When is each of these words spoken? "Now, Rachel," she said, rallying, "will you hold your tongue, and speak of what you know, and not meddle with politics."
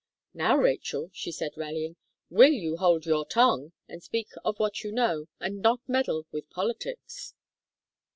"Now, 0.33 0.57
Rachel," 0.57 1.11
she 1.13 1.31
said, 1.31 1.51
rallying, 1.55 1.95
"will 2.31 2.49
you 2.49 2.77
hold 2.77 3.05
your 3.05 3.23
tongue, 3.23 3.73
and 3.87 4.01
speak 4.01 4.29
of 4.43 4.57
what 4.57 4.83
you 4.83 4.91
know, 4.91 5.27
and 5.39 5.61
not 5.61 5.79
meddle 5.87 6.25
with 6.31 6.49
politics." 6.49 7.35